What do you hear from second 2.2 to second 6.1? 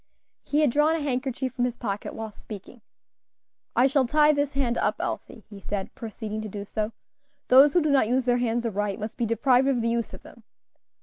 speaking. "I shall tie this hand up, Elsie," he said,